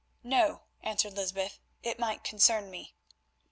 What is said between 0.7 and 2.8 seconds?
answered Lysbeth, "it might concern